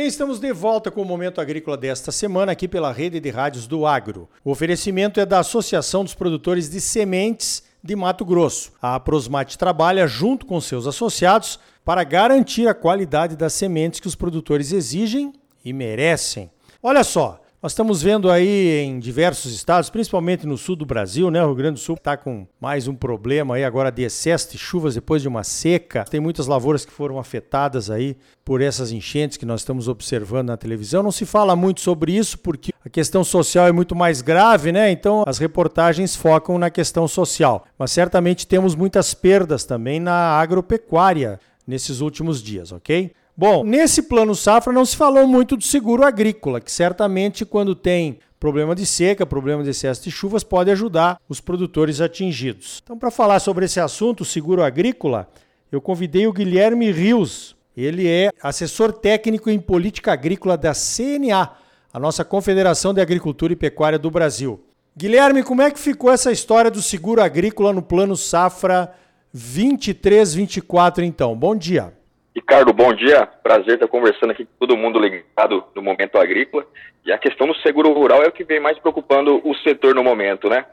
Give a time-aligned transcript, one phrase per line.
[0.00, 3.66] bem, estamos de volta com o Momento Agrícola desta semana aqui pela rede de rádios
[3.66, 4.30] do Agro.
[4.42, 8.72] O oferecimento é da Associação dos Produtores de Sementes de Mato Grosso.
[8.80, 14.14] A Prosmate trabalha junto com seus associados para garantir a qualidade das sementes que os
[14.14, 16.50] produtores exigem e merecem.
[16.82, 21.42] Olha só, nós estamos vendo aí em diversos estados, principalmente no sul do Brasil, né?
[21.42, 24.56] O Rio Grande do Sul está com mais um problema aí agora de excesso de
[24.56, 26.04] chuvas depois de uma seca.
[26.04, 28.16] Tem muitas lavouras que foram afetadas aí
[28.46, 31.02] por essas enchentes que nós estamos observando na televisão.
[31.02, 34.90] Não se fala muito sobre isso porque a questão social é muito mais grave, né?
[34.90, 37.66] Então as reportagens focam na questão social.
[37.78, 43.12] Mas certamente temos muitas perdas também na agropecuária nesses últimos dias, ok?
[43.40, 48.18] Bom, nesse plano safra não se falou muito do seguro agrícola, que certamente quando tem
[48.38, 52.82] problema de seca, problema de excesso de chuvas, pode ajudar os produtores atingidos.
[52.84, 55.26] Então, para falar sobre esse assunto, seguro agrícola,
[55.72, 57.56] eu convidei o Guilherme Rios.
[57.74, 61.52] Ele é assessor técnico em política agrícola da CNA,
[61.94, 64.62] a nossa Confederação de Agricultura e Pecuária do Brasil.
[64.94, 68.92] Guilherme, como é que ficou essa história do seguro agrícola no plano safra
[69.34, 71.34] 23-24 então?
[71.34, 71.98] Bom dia.
[72.40, 73.26] Ricardo, bom dia.
[73.42, 76.66] Prazer estar conversando aqui com todo mundo ligado no momento agrícola.
[77.04, 80.02] E a questão do seguro rural é o que vem mais preocupando o setor no
[80.02, 80.64] momento, né?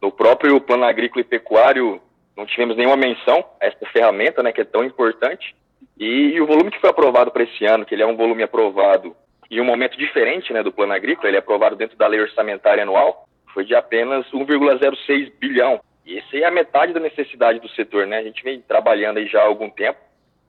[0.00, 2.02] No próprio plano agrícola e pecuário,
[2.36, 5.54] não tivemos nenhuma menção a essa ferramenta, né, que é tão importante.
[5.96, 9.14] E, o volume que foi aprovado para esse ano, que ele é um volume aprovado
[9.48, 12.82] em um momento diferente, né, do plano agrícola, ele é aprovado dentro da lei orçamentária
[12.82, 15.80] anual, foi de apenas 1,06 bilhão.
[16.04, 18.18] E essa é a metade da necessidade do setor, né?
[18.18, 20.00] A gente vem trabalhando aí já há algum tempo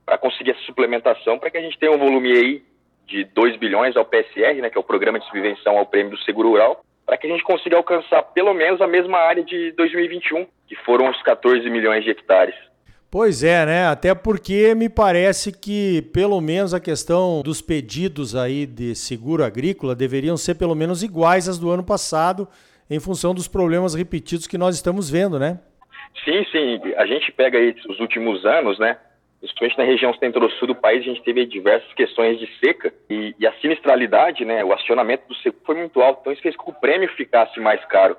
[0.05, 2.63] para conseguir essa suplementação, para que a gente tenha um volume aí
[3.07, 6.23] de 2 bilhões ao PSR, né, que é o Programa de Subvenção ao Prêmio do
[6.23, 10.45] Seguro Rural, para que a gente consiga alcançar pelo menos a mesma área de 2021,
[10.67, 12.55] que foram os 14 milhões de hectares.
[13.11, 13.85] Pois é, né?
[13.85, 19.95] Até porque me parece que pelo menos a questão dos pedidos aí de seguro agrícola
[19.95, 22.47] deveriam ser pelo menos iguais às do ano passado,
[22.89, 25.59] em função dos problemas repetidos que nós estamos vendo, né?
[26.25, 26.81] Sim, sim.
[26.97, 28.97] A gente pega aí os últimos anos, né?
[29.43, 33.45] Principalmente na região centro-sul do país, a gente teve diversas questões de seca e, e,
[33.45, 36.77] a sinistralidade, né, o acionamento do seco foi muito alto, então isso fez com que
[36.77, 38.15] o prêmio ficasse mais caro.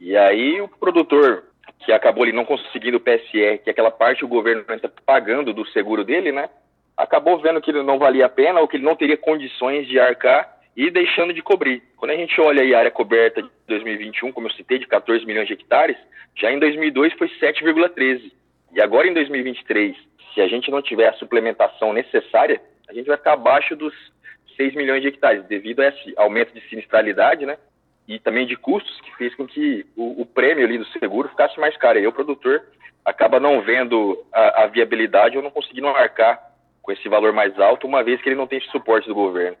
[0.00, 1.44] E aí o produtor
[1.80, 5.52] que acabou ali não conseguindo o PSR, que é aquela parte o governo está pagando
[5.52, 6.48] do seguro dele, né,
[6.96, 10.50] acabou vendo que não valia a pena ou que ele não teria condições de arcar
[10.74, 11.82] e deixando de cobrir.
[11.96, 15.46] Quando a gente olha a área coberta de 2021, como eu citei, de 14 milhões
[15.46, 15.96] de hectares,
[16.34, 18.32] já em 2002 foi 7,13.
[18.72, 19.94] E agora em 2023
[20.34, 23.94] se a gente não tiver a suplementação necessária, a gente vai ficar abaixo dos
[24.56, 27.56] 6 milhões de hectares, devido a esse aumento de sinistralidade, né?
[28.06, 31.58] E também de custos, que fez com que o, o prêmio ali do seguro ficasse
[31.58, 31.98] mais caro.
[31.98, 32.62] E o produtor
[33.04, 36.40] acaba não vendo a, a viabilidade ou não conseguindo arcar
[36.82, 39.56] com esse valor mais alto, uma vez que ele não tem suporte do governo.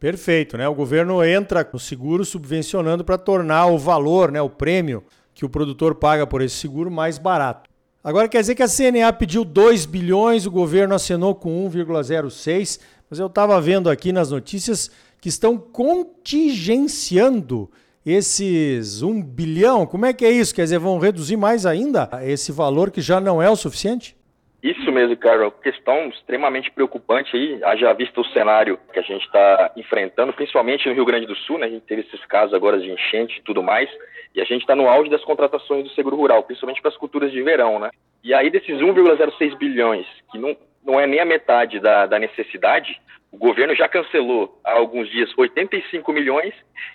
[0.00, 0.66] Perfeito, né?
[0.66, 5.04] O governo entra no seguro subvencionando para tornar o valor, né, o prêmio
[5.34, 7.68] que o produtor paga por esse seguro mais barato.
[8.04, 12.78] Agora quer dizer que a CNA pediu 2 bilhões, o governo assinou com 1,06,
[13.08, 14.90] mas eu estava vendo aqui nas notícias
[15.22, 17.70] que estão contingenciando
[18.04, 19.86] esses 1 bilhão.
[19.86, 20.54] Como é que é isso?
[20.54, 24.14] Quer dizer, vão reduzir mais ainda esse valor que já não é o suficiente?
[24.64, 25.50] Isso mesmo, Carol.
[25.50, 30.94] Questão extremamente preocupante aí, haja visto o cenário que a gente está enfrentando, principalmente no
[30.94, 31.66] Rio Grande do Sul, né?
[31.66, 33.90] A gente teve esses casos agora de enchente e tudo mais,
[34.34, 37.30] e a gente está no auge das contratações do seguro rural, principalmente para as culturas
[37.30, 37.90] de verão, né?
[38.24, 42.98] E aí desses 1,06 bilhões, que não, não é nem a metade da, da necessidade,
[43.30, 46.54] o governo já cancelou há alguns dias 85 milhões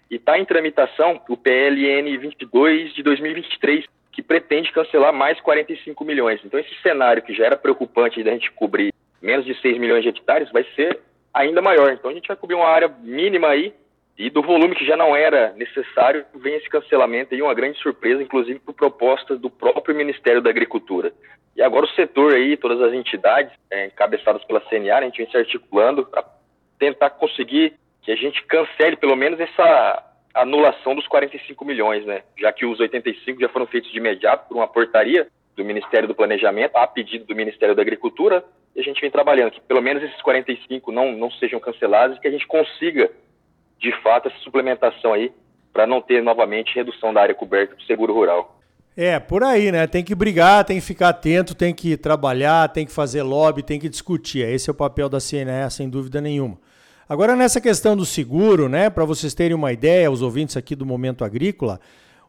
[0.10, 6.42] e está em tramitação o PLN 22 de 2023, que pretende cancelar mais 45 milhões.
[6.44, 10.10] Então, esse cenário que já era preocupante da gente cobrir menos de 6 milhões de
[10.10, 11.00] hectares vai ser
[11.34, 11.92] ainda maior.
[11.92, 13.74] Então, a gente vai cobrir uma área mínima aí
[14.20, 18.22] e do volume que já não era necessário, vem esse cancelamento e uma grande surpresa,
[18.22, 21.14] inclusive por propostas do próprio Ministério da Agricultura.
[21.56, 25.32] E agora o setor aí, todas as entidades é, encabeçadas pela CNA, a gente vem
[25.32, 26.26] se articulando para
[26.78, 30.06] tentar conseguir que a gente cancele pelo menos essa
[30.42, 32.24] anulação dos 45 milhões, né?
[32.38, 36.16] Já que os 85 já foram feitos de imediato por uma portaria do Ministério do
[36.16, 38.44] Planejamento, a pedido do Ministério da Agricultura,
[38.76, 42.20] e a gente vem trabalhando que pelo menos esses 45 não, não sejam cancelados e
[42.22, 43.12] que a gente consiga,
[43.78, 45.32] de fato, essa suplementação aí,
[45.74, 48.60] para não ter novamente redução da área coberta do seguro rural.
[48.96, 49.88] É, por aí, né?
[49.88, 53.80] Tem que brigar, tem que ficar atento, tem que trabalhar, tem que fazer lobby, tem
[53.80, 54.46] que discutir.
[54.48, 56.58] Esse é o papel da CNE, sem dúvida nenhuma.
[57.10, 60.86] Agora, nessa questão do seguro, né, para vocês terem uma ideia, os ouvintes aqui do
[60.86, 61.82] Momento Agrícola,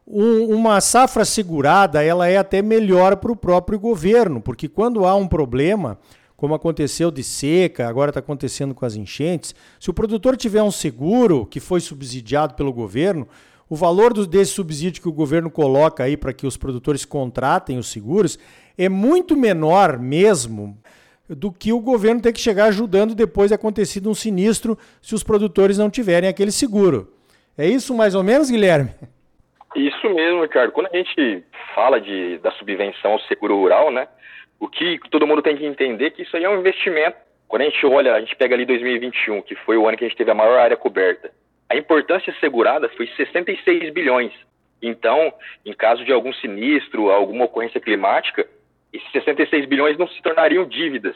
[0.07, 5.13] um, uma safra segurada ela é até melhor para o próprio governo, porque quando há
[5.13, 5.99] um problema,
[6.35, 9.53] como aconteceu de seca, agora está acontecendo com as enchentes.
[9.79, 13.27] Se o produtor tiver um seguro que foi subsidiado pelo governo,
[13.69, 17.77] o valor do, desse subsídio que o governo coloca aí para que os produtores contratem
[17.77, 18.39] os seguros
[18.75, 20.75] é muito menor mesmo
[21.35, 25.23] do que o governo ter que chegar ajudando depois de acontecido um sinistro se os
[25.23, 27.13] produtores não tiverem aquele seguro.
[27.57, 28.91] É isso mais ou menos, Guilherme?
[29.75, 30.71] Isso mesmo, Ricardo.
[30.71, 31.43] Quando a gente
[31.73, 34.07] fala de, da subvenção ao seguro rural, né,
[34.59, 37.17] o que todo mundo tem que entender é que isso aí é um investimento.
[37.47, 40.07] Quando a gente olha, a gente pega ali 2021, que foi o ano que a
[40.07, 41.31] gente teve a maior área coberta,
[41.69, 44.33] a importância segurada foi 66 bilhões.
[44.81, 45.33] Então,
[45.65, 48.47] em caso de algum sinistro, alguma ocorrência climática,
[48.93, 51.15] esses 66 bilhões não se tornariam dívidas,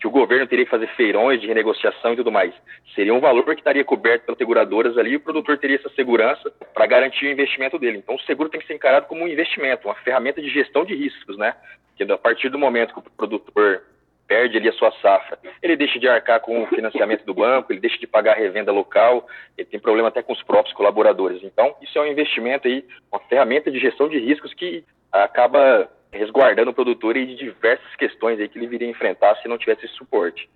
[0.00, 2.54] que o governo teria que fazer feirões de renegociação e tudo mais.
[2.94, 6.50] Seria um valor que estaria coberto pelas seguradoras ali e o produtor teria essa segurança
[6.72, 7.98] para garantir o investimento dele.
[7.98, 10.94] Então, o seguro tem que ser encarado como um investimento, uma ferramenta de gestão de
[10.94, 11.54] riscos, né?
[11.96, 13.82] Que a partir do momento que o produtor
[14.26, 15.38] perde ali a sua safra.
[15.60, 18.70] Ele deixa de arcar com o financiamento do banco, ele deixa de pagar a revenda
[18.70, 19.26] local,
[19.58, 21.42] ele tem problema até com os próprios colaboradores.
[21.42, 26.70] Então, isso é um investimento aí, uma ferramenta de gestão de riscos que acaba resguardando
[26.70, 30.48] o produtor de diversas questões aí que ele viria enfrentar se não tivesse esse suporte.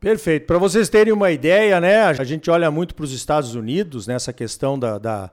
[0.00, 0.46] Perfeito.
[0.46, 4.32] Para vocês terem uma ideia, né, a gente olha muito para os Estados Unidos nessa
[4.32, 5.30] questão da, da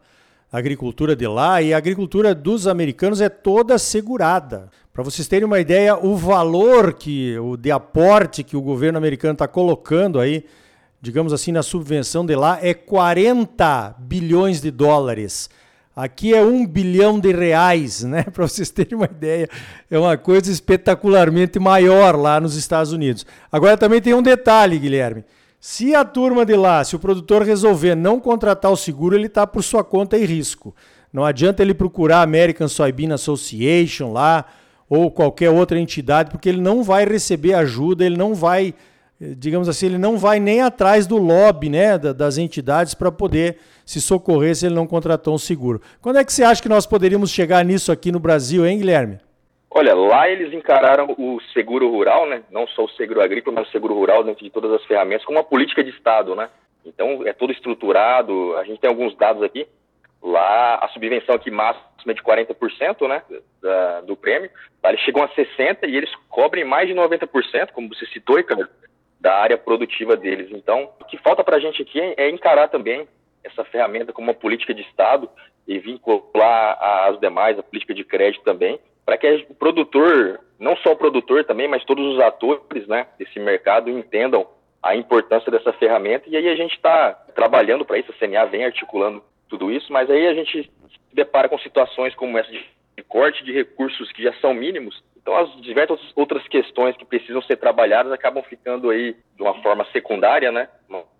[0.52, 4.70] agricultura de lá e a agricultura dos americanos é toda segurada.
[4.94, 9.34] Para vocês terem uma ideia, o valor que o de aporte que o governo americano
[9.34, 10.46] está colocando aí,
[11.02, 15.50] digamos assim, na subvenção de lá é 40 bilhões de dólares.
[15.96, 18.24] Aqui é um bilhão de reais, né?
[18.32, 19.50] Para vocês terem uma ideia,
[19.90, 23.26] é uma coisa espetacularmente maior lá nos Estados Unidos.
[23.52, 25.26] Agora também tem um detalhe, Guilherme.
[25.60, 29.46] Se a turma de lá, se o produtor resolver não contratar o seguro, ele está
[29.46, 30.74] por sua conta e risco.
[31.14, 34.46] Não adianta ele procurar a American Soybean Association lá,
[34.90, 38.74] ou qualquer outra entidade, porque ele não vai receber ajuda, ele não vai,
[39.38, 44.02] digamos assim, ele não vai nem atrás do lobby né, das entidades para poder se
[44.02, 45.80] socorrer se ele não contratou um seguro.
[46.02, 49.20] Quando é que você acha que nós poderíamos chegar nisso aqui no Brasil, hein, Guilherme?
[49.70, 52.42] Olha, lá eles encararam o seguro rural, né?
[52.52, 55.38] Não só o seguro agrícola, mas o seguro rural dentro de todas as ferramentas, como
[55.38, 56.50] uma política de Estado, né?
[56.86, 58.58] Então é todo estruturado.
[58.58, 59.68] A gente tem alguns dados aqui.
[60.22, 63.24] Lá a subvenção aqui máxima é de 40%, né,
[63.62, 64.50] da, do prêmio.
[64.84, 68.68] Lá eles chegam a 60 e eles cobrem mais de 90%, como você citou, Ricardo,
[69.22, 70.50] da área produtiva deles.
[70.52, 73.08] Então, o que falta para a gente aqui é encarar também
[73.44, 75.30] essa ferramenta como uma política de Estado
[75.68, 76.78] e vincular
[77.08, 81.44] as demais, a política de crédito também, para que o produtor, não só o produtor
[81.46, 84.48] também, mas todos os atores né, desse mercado entendam
[84.82, 88.66] a importância dessa ferramenta e aí a gente está trabalhando para isso, a CNA vem
[88.66, 93.44] articulando tudo isso, mas aí a gente se depara com situações como essa de corte
[93.44, 98.12] de recursos que já são mínimos, então as diversas outras questões que precisam ser trabalhadas
[98.12, 100.68] acabam ficando aí de uma forma secundária, né?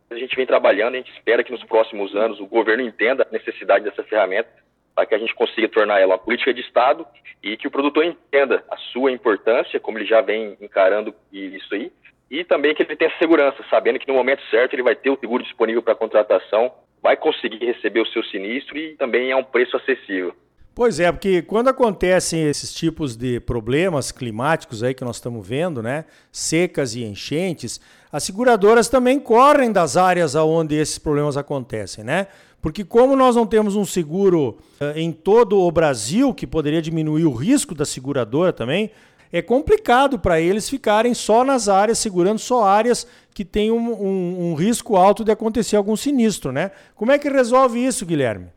[0.10, 3.32] A gente vem trabalhando, a gente espera que nos próximos anos o governo entenda a
[3.32, 4.50] necessidade dessa ferramenta
[4.94, 7.08] para que a gente consiga tornar ela uma política de Estado
[7.42, 11.92] e que o produtor entenda a sua importância, como ele já vem encarando isso aí,
[12.30, 15.18] e também que ele tenha segurança, sabendo que no momento certo ele vai ter o
[15.18, 19.76] seguro disponível para contratação vai conseguir receber o seu sinistro e também é um preço
[19.76, 20.36] acessível.
[20.74, 25.84] Pois é, porque quando acontecem esses tipos de problemas climáticos aí que nós estamos vendo,
[25.84, 32.28] né, secas e enchentes, as seguradoras também correm das áreas aonde esses problemas acontecem, né?
[32.62, 37.26] Porque como nós não temos um seguro uh, em todo o Brasil que poderia diminuir
[37.26, 38.92] o risco da seguradora também,
[39.32, 44.52] é complicado para eles ficarem só nas áreas, segurando só áreas que têm um, um,
[44.52, 46.72] um, risco alto de acontecer algum sinistro, né?
[46.96, 48.48] Como é que resolve isso, Guilherme?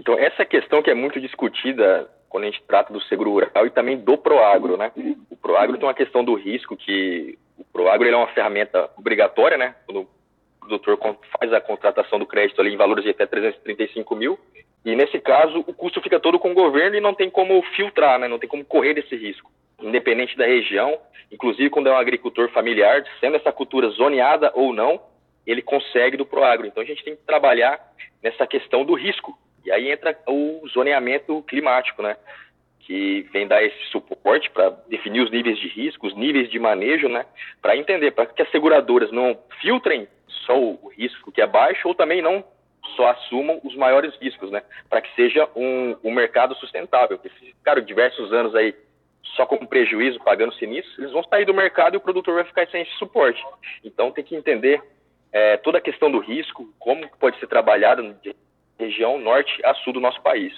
[0.00, 3.70] Então, essa questão que é muito discutida quando a gente trata do seguro rural e
[3.70, 4.90] também do Proagro, né?
[5.28, 9.74] O Proagro tem uma questão do risco que o Proagro é uma ferramenta obrigatória, né?
[9.84, 10.08] Quando o
[10.58, 10.98] produtor
[11.38, 14.38] faz a contratação do crédito ali em valores de até 335 mil,
[14.86, 18.18] e nesse caso o custo fica todo com o governo e não tem como filtrar,
[18.18, 18.26] né?
[18.26, 19.50] Não tem como correr desse risco
[19.82, 20.98] independente da região,
[21.30, 25.00] inclusive quando é um agricultor familiar, sendo essa cultura zoneada ou não,
[25.46, 26.66] ele consegue do Proagro.
[26.66, 27.80] Então a gente tem que trabalhar
[28.22, 29.38] nessa questão do risco.
[29.64, 32.16] E aí entra o zoneamento climático, né?
[32.80, 37.08] Que vem dar esse suporte para definir os níveis de risco, os níveis de manejo,
[37.08, 37.26] né?
[37.60, 40.08] Para entender, para que as seguradoras não filtrem
[40.46, 42.44] só o risco que é baixo ou também não
[42.96, 44.62] só assumam os maiores riscos, né?
[44.88, 47.18] Para que seja um, um mercado sustentável.
[47.18, 48.74] Porque ficaram diversos anos aí
[49.36, 52.66] só com prejuízo, pagando sinistros, eles vão sair do mercado e o produtor vai ficar
[52.68, 53.42] sem esse suporte.
[53.84, 54.82] Então tem que entender
[55.32, 58.16] é, toda a questão do risco, como pode ser trabalhado
[58.80, 60.52] região norte a sul do nosso país.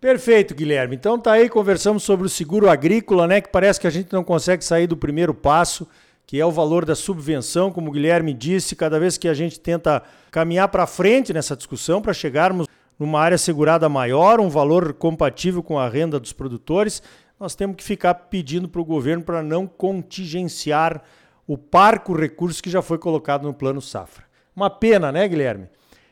[0.00, 0.96] Perfeito, Guilherme.
[0.96, 3.40] Então tá aí, conversamos sobre o seguro agrícola, né?
[3.40, 5.88] Que parece que a gente não consegue sair do primeiro passo,
[6.26, 9.58] que é o valor da subvenção, como o Guilherme disse, cada vez que a gente
[9.58, 15.62] tenta caminhar para frente nessa discussão para chegarmos numa área segurada maior, um valor compatível
[15.62, 17.02] com a renda dos produtores,
[17.38, 21.02] nós temos que ficar pedindo para o governo para não contingenciar
[21.46, 24.24] o parco recurso que já foi colocado no plano safra.
[24.54, 25.68] Uma pena, né, Guilherme?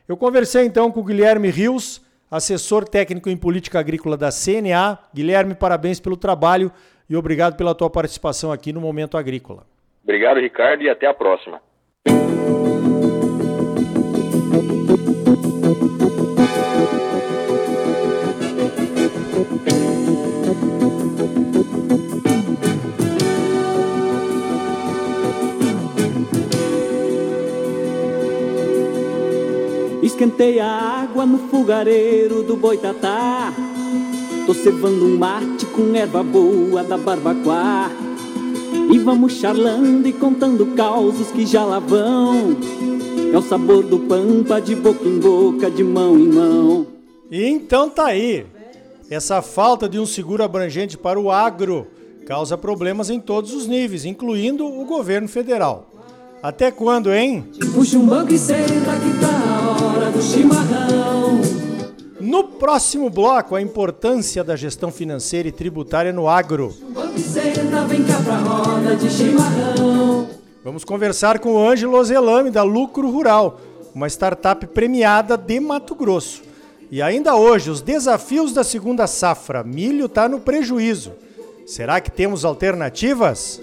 [0.09, 4.99] Eu conversei então com o Guilherme Rios, assessor técnico em política agrícola da CNA.
[5.13, 6.71] Guilherme, parabéns pelo trabalho
[7.11, 9.67] e obrigado pela tua participação aqui no Momento Agrícola.
[10.05, 11.61] Obrigado, Ricardo, e até a próxima.
[30.17, 33.53] Esquentei a água no fogareiro do boitatá.
[34.47, 37.91] Tô cevando um mate com erva boa da barbacoa.
[38.91, 42.57] E vamos charlando e contando causos que já lá vão.
[43.31, 46.87] É o sabor do pampa de boca em boca, de mão em mão.
[47.31, 48.47] Então tá aí.
[49.11, 51.89] Essa falta de um seguro abrangente para o agro
[52.27, 55.91] causa problemas em todos os níveis, incluindo o governo federal.
[56.43, 57.45] Até quando, hein?
[57.75, 59.46] Puxa um banco e senta que tá
[60.07, 61.41] hora do chimarrão.
[62.21, 66.75] No próximo bloco, a importância da gestão financeira e tributária no agro.
[70.65, 73.61] Vamos conversar com o Ângelo Zelame, da Lucro Rural,
[73.95, 76.43] uma startup premiada de Mato Grosso.
[76.91, 79.65] E ainda hoje, os desafios da segunda safra.
[79.65, 81.13] Milho está no prejuízo.
[81.67, 83.61] Será que temos alternativas?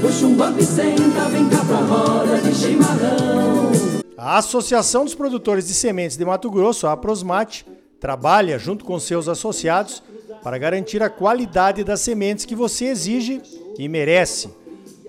[0.00, 3.93] Puxa um banco e senta, vem cá pra roda de chimarrão.
[4.24, 7.66] A Associação dos Produtores de Sementes de Mato Grosso, a Prosmate,
[8.00, 10.02] trabalha junto com seus associados
[10.42, 13.42] para garantir a qualidade das sementes que você exige
[13.78, 14.48] e merece.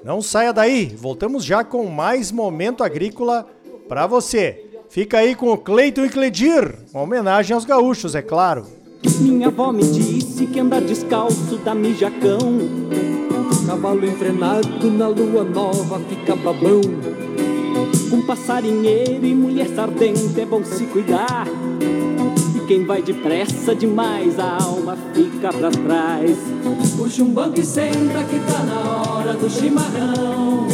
[0.03, 3.47] Não saia daí, voltamos já com mais momento agrícola
[3.87, 4.65] para você.
[4.89, 8.65] Fica aí com o Cleiton e Cledir, uma homenagem aos gaúchos, é claro.
[9.21, 12.37] Minha avó me disse que andar descalço dá mijacão.
[13.65, 16.81] Cavalo enfrenado na lua nova fica babão.
[18.09, 21.47] Com passarinheiro e mulher sardenta é bom se cuidar.
[22.55, 26.37] E quem vai depressa demais, a alma fica pra trás.
[26.95, 30.67] Puxa um banco e senta que tá na hora do chimarrão.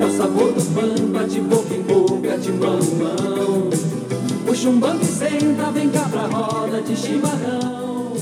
[0.00, 3.70] É o sabor do pampa de boca em boca, de mão em mão.
[4.46, 8.12] Puxa um banco e senta, vem cá pra roda de chimarrão.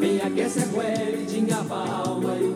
[0.00, 2.48] Vem aquece a cueca, de a alma e